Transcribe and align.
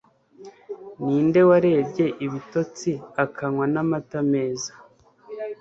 Ninde 1.03 1.41
warebye 1.49 2.05
ibitotsi 2.25 2.91
akanywa 3.23 3.65
namata 3.73 4.19
meza 4.31 4.71